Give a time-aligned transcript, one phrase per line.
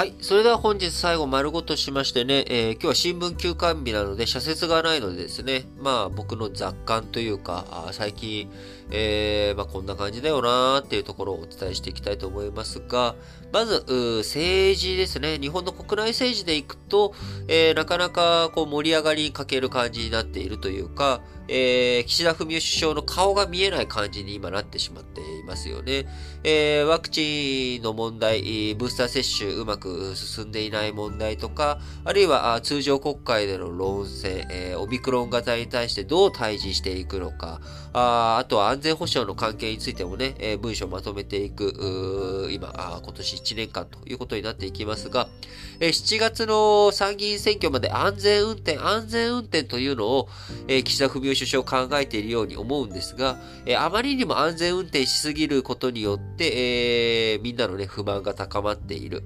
[0.00, 0.14] はい。
[0.22, 8.50] それでは本日最後丸ごとしましてね、えー、今日は新聞休刊日なので、社説がないのでですね、まあ僕の雑感というか、あ最近、
[8.90, 13.14] えー、まあこんな感じだよなーっていうところをお伝えしていきたいと思いますが、
[13.52, 13.84] まず、
[14.20, 15.36] 政治ですね。
[15.38, 17.12] 日本の国内政治でいくと、
[17.46, 26.06] えー、なかなかこう盛り上がりに欠ける感じになっているというか、えー、岸田文雄首相の顔が見えない感じに今なってしまっていますよね。
[26.44, 37.60] えー、ワクチンの問題、ブースター接種うまく進んでいない問題とか、あるいは通常国会での論戦、えー、オミクロン型に対してどう対峙していくのか、
[37.92, 45.28] ああとは安全保障の関係についてもね、えー、文書をまとめていく、今あ、今年1年間ということになっていきますが、
[45.80, 50.28] えー、7月の参議院選挙まで安全運転、安全運転というのを、
[50.68, 59.22] えー、岸田文雄首相考えているように思うんですが、えー、あまりにも安全運転しすぎることによって、えー、みんなのね、不満が高まっている。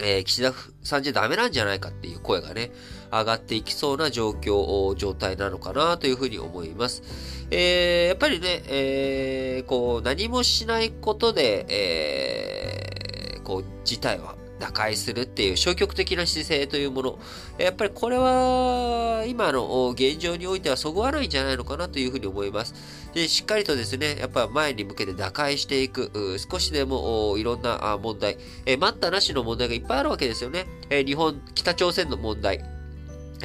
[0.00, 2.72] えー、岸田さんじゃダメなんじゃないかっていう声がね、
[3.12, 7.02] 上がっていきそうな状況、状態なのかなというふうに思います。
[7.50, 14.34] えー、やっぱりね、えー、こう、何もしないことで、えー、こう、事態は
[14.64, 17.18] 打開するっていう消極的な姿勢というもの。
[17.58, 22.74] やっぱりこれは、今の現状においてはそぐわないんじゃないのかなというふうに思います。
[23.12, 26.10] で、しっかりとですね、やっぱ前に向けて打開していく、
[26.50, 30.64] 少しでもいろんな問題、え待ったなしの問題がいっぱいあるわけですよね。
[30.88, 32.73] え日本、北朝鮮の問題。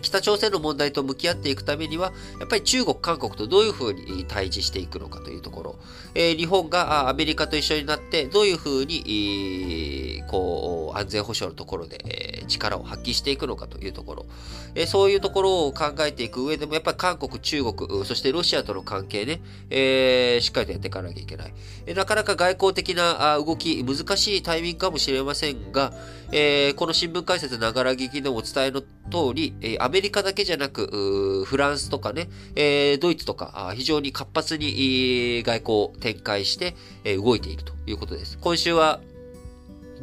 [0.00, 5.76] 北朝鮮の問題と向き合っていくためには、やっぱり中国、韓国とどういうふうに対峙していくのかというところ、
[6.14, 14.26] え、日本がアメリカと一緒になって、どういうふうに、こう、安全保障のところで、力を発揮していくのかというところ、
[14.74, 21.54] え、そういうところを考えていく上でも、やっぱり韓国、中国、そしてロシアとの関係ね、え、しっかりとやっていかなきゃいけない。
[21.86, 25.92] えなかなか外交的な動き、難しいタイミングかもしれませんが、
[26.30, 38.38] えこの新聞解説ながら聞きのお伝えの通り、えアメリカだけじゃなく、フランスとかね、えドイツとか、非常に活発に外交を展開して、え動いているということです。
[38.40, 39.00] 今週は、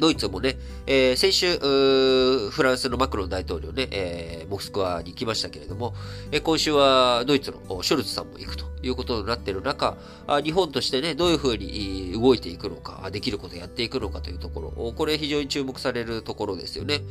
[0.00, 0.56] ドイツもね、
[0.86, 5.94] えー、先週、フランスのマクロン大統領ね、えー、モスクワに行きましたけれども、
[6.32, 9.96] えー、今週はドイツのショルツさんも行くということになっている中、
[10.42, 17.02] 日本としてね、どういうふうに動いていくのか、できることやっていくのかというところ、これ非常に注目されるところですよね。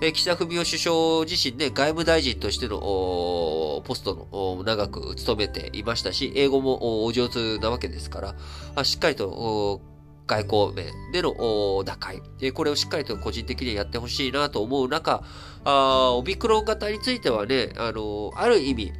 [0.00, 8.34] えー、岸田文雄首相自身ね、外務大臣としてのポストの長く務めていましたし、英語もお上手なわけですか
[8.74, 9.82] ら、しっかりと
[10.28, 12.22] 外交面での打開、
[12.52, 15.24] これをしっかりと個人的にやってほしいなと思う中、
[15.64, 18.92] あオミクロン型についてはね、あの、ある意味、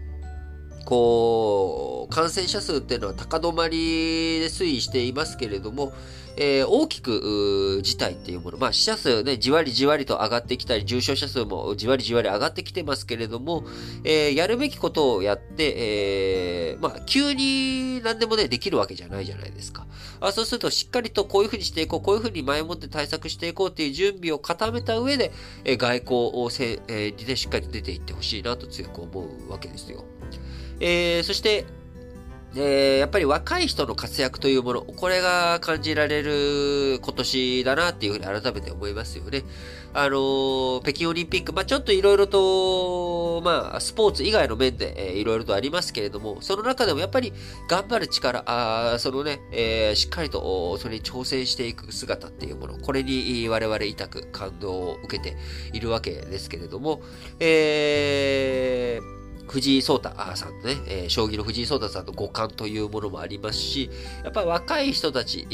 [0.87, 5.93] こう、感染者数っていうのは高止まりで推移していますけれども、
[6.41, 13.65] えー、大きく、事態っていうもの、まあ、死者数ね、じわりじわりと上がってきたり、重症者数もじわりじわり上がってきてますけれども、
[14.05, 19.87] えー、やるべきことをやって、えー、まあ、急に何でもね、できるわけじゃないじゃないですか。
[20.21, 25.33] あそうすると、しっかりとこういうふうにしていこう、こういうふうに前もって対策していこうっていう準備を固めた上で、
[25.65, 30.05] え、外交をせ、えー、にね、しっかり出ていってほしいなと強く思うわけですよ。
[30.81, 31.67] えー、そして、
[32.61, 39.45] え、やっぱり若い人の活躍というもの、これが感じられる今年だなっていうふうに改めて思いますよね。
[39.95, 47.33] あの、北京オリンピック、まあ、ちょっといろいろと、まあ、スポーツ以外の面で、えー、いろいろとありますけれども、その中でもやっぱり
[47.69, 55.37] 頑張る力、あそのね、えー、しっかりとそれに挑戦していく姿っていうもの、これに我々痛く感動を受けて
[55.73, 57.01] いるわけですけれども、
[57.41, 59.18] えー、
[59.49, 63.91] 藤井聡太さんのね、えー、将棋の藤井聡太さんの五冠というものもありますし、
[64.23, 65.47] やっぱり若い人たち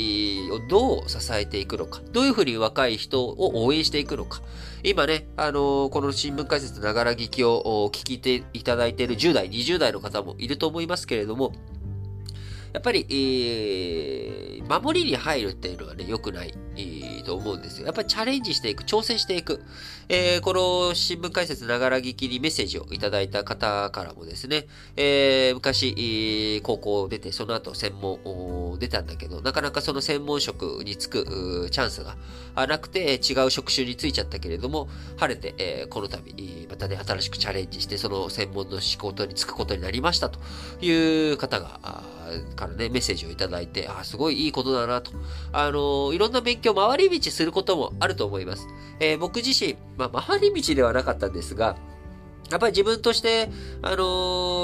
[0.50, 4.42] をどう支えていくのか、どういうふうに若い人を応援していくのか。
[4.82, 11.52] 今ね、あのー、この新聞解説ながら聞きを聞いていただいている10代、20代の方もいると思いますけれども、
[12.74, 16.82] やっぱり、えー、守りに入るっていうのはね、良くない、え、
[17.24, 17.86] と思うんですよ。
[17.86, 19.62] やっぱりチャレンジしていく、挑戦していく。
[20.08, 24.66] えー、この新聞解説ながら聞きにメッセージをいただいた方からもですね、
[24.96, 32.16] えー、昔、高校出て、その後専門出たんだけど、なかなかその専門職に就くチャンスが
[32.66, 36.34] なくて、違う職種に就いちゃったけれども、晴れて、えー、この度、
[36.68, 40.38] またね、新しくチャレンジして、その専門の仕事に就くことになりましたと
[40.84, 42.02] いう方が、
[42.56, 45.12] からね、メッセージをいただいて、あ、すごいいいことだなと。
[45.52, 48.66] あのいろんな勉強、回り道することもあると思います。
[49.00, 51.76] えー、僕自身、まあ、回り道ではなかったんですが、
[52.50, 53.48] やっぱり自分として、
[53.80, 53.96] あの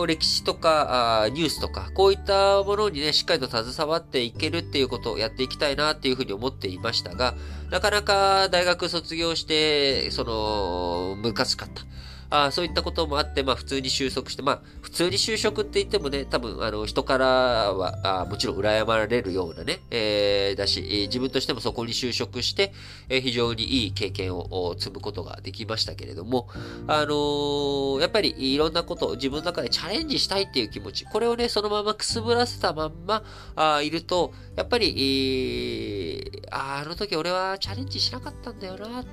[0.02, 7.34] ー、歴史とかあ、ニュースとか、こういったものにね、しっかりと携わっていけるっていうことをやっていきたいなっていうふうに思っていましたが、
[7.70, 11.82] なかなか大学卒業して、その、難しかった。
[12.30, 22.72] あそういったこともあって、まあ普通に収束して、まあ普通に就職って言ってもね、多分あの人からは、あもちろん羨まれるようなね、えー、だし、自分としてもそこに就職して、
[23.08, 26.48] えー、非常にいい経験を積むことができましたけれども、
[26.86, 33.24] あのー、やっぱりいろんなことを自分の中でチャレンジしたいっていう気持ち、これをね、そのままくすぶらせたまんま、
[33.56, 39.04] あいると、やっぱり、えー、あの時俺はチャレンジしなかったんだよな、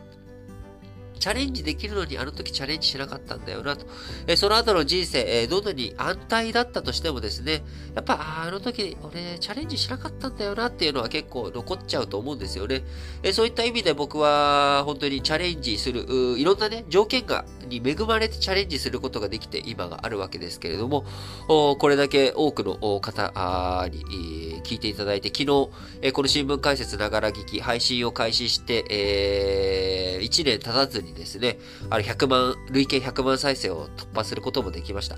[1.18, 3.86] チャレンジできるのにあの時チャレンジしなかったんだよなと。
[4.28, 7.64] えその後の人生、えどんなに安泰だったとしてもですね、
[7.96, 12.84] やっぱあの時俺チャレンジしなかったんだよなっていうのは結構残っちゃうと思うんですよね。
[13.24, 16.06] えそういった意味で僕は本当にチャレンジする、
[16.38, 21.06] いろんなね、条件が、に恵まれてチャレンジすることができて今があるわけですけれども、
[21.48, 25.70] これだけ多くの方に聞いていただいて、昨日、
[26.02, 31.58] えこの新聞解説ながら聞き、配信を開始して、えー、1年経たずにですね、
[31.90, 35.18] あれ100万、累計100万再生を突破することもできました。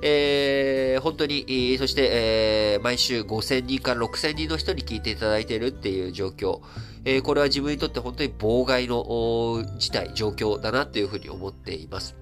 [0.00, 6.60] えー、本当に、そして、えー、毎週5000人から6000人の人に聞いていただいているっていう状況。
[7.04, 12.16] えー、これは自分にとって本当に妨害の事態、状況だなというふうに思っています。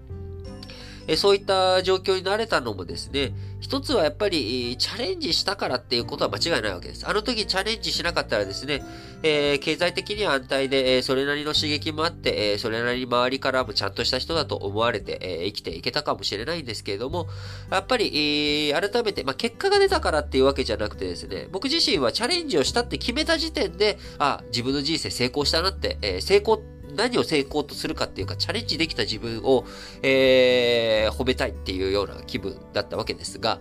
[1.08, 7.08] えそういった状況になれたのもですね、一つはやっぱり、チャレンジしたからっていうことは間違いないわけです。
[7.08, 8.82] あの時チャレンジしなかったらですね、
[9.22, 17.28] えー、経済的には安泰で、え、それなりの刺激もあって、え、それなりに周りからもちゃんとした人だと思われて、え生きていけたかもしれないんですけれども、
[17.70, 26.62] やっぱり、え改めて、まあ、結果が出たからっていうわけじゃなくてですね、僕自身はチャレンジをしたって決めた時点で、あ、自分の人生成功したなって、え成功
[26.96, 29.64] 何を成功とするかっていうか、チャレンジできた自分を、
[30.02, 33.60] えー、褒めたいっていうような気分だったわけですが、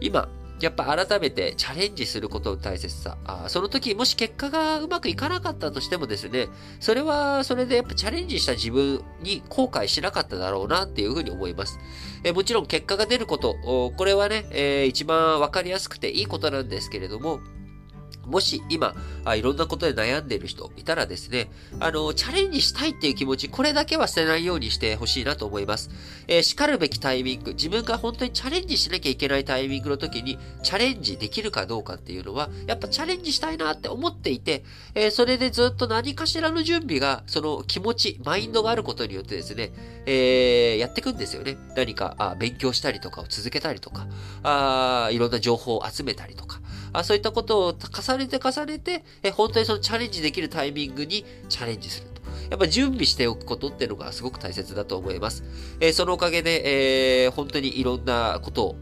[0.00, 0.28] 今、
[0.60, 3.18] やっぱ改めてチャレンジすることの大切さ。
[3.24, 6.48] あその時もし結果がうまくいかなかったとしてもですね、
[6.80, 11.78] それはそれでやっぱチャレンジした自分に後悔しなかっただろうなっていうふうに思います。
[12.22, 13.56] えもちろん結果が出ること、
[13.96, 17.40] これはね、えー、一番わかりやすくていいことなんですけれども、
[18.26, 18.94] もし今、
[19.36, 21.50] いろんなことで悩んでいる人いたらですね、
[21.80, 25.90] あの、チャレンジしたいっていう気持ち、これだけは捨てないようにしてほしいなと思います。
[26.26, 34.64] えー、叱るべきタイミング、自分が本当にチャレンジしなきゃいけないタイミングの時に、チャレンジできるかどうかっていうのは、やっぱチャレンジしたいなって思っていて、
[34.94, 39.72] えー、それでずっと何かしらの準備が、その気持ち、マインドがあることによってですね、
[40.06, 41.56] えー、やっていくんですよね。
[41.76, 44.06] 何か、あ勉強したりとかを続けたりとか、
[44.42, 46.60] あいろんな情報を集めたりとか、
[46.94, 52.22] あそういったことを重ねて重ねて、え本当にそのチャレンジできるタイミングにチャレンジすると。
[52.50, 55.44] やっぱ準備しておくことっていうのがすごく大切だと思います。
[55.80, 58.76] えー、そのおかげで、えー、本当にいろんなことを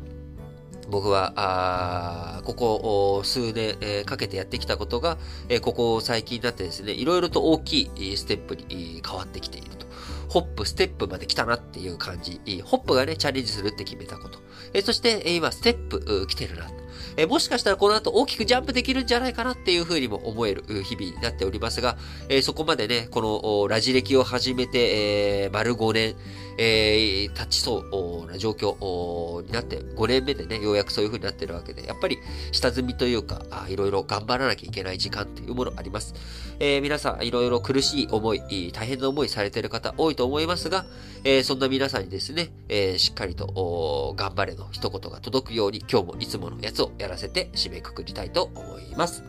[0.90, 5.16] 僕は、あここ数年、えー、かけてやってきたことが、
[5.48, 9.86] えー、ここ最近になってですね、いろいろと大きいステップに変わってきていると。
[10.28, 12.40] ホップ、ステップまで来たなっていう感じ。
[12.64, 14.38] ホップがね、チャレンジするって決めたこと。
[14.74, 16.70] えー、そして、今、ステップ来てるな。
[17.16, 21.96] えもしかしたらこの後大きくジャンプできるんじゃないかなっていう風にも思える日々になっておりますが、
[22.28, 26.14] えそこまでね、このラジ歴を始めて、え、丸5年、
[26.58, 32.18] えー、立ちそうな状況になって、5年目でね、ようやくそういう風になってるわけで、やっぱり
[32.52, 36.14] 下積みというか、いろいろ頑張らなきゃいけない時間っていうものあります。
[36.58, 40.86] えー、皆さん、いろいろ苦しい思い、大変な思いされてる方多いと思いますが、
[41.24, 49.22] えー、そんな皆さんにですね、えー、しっかりと、頑張れの一言が届くように、今日もいつものやつをやらせて締めくくりたいと思います。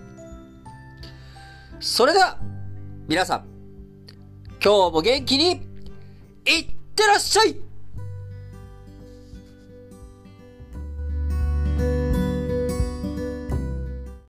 [1.80, 2.40] それでは、
[3.08, 3.46] 皆さん、
[4.64, 5.52] 今日も元気に、
[6.46, 7.56] いってらっしゃい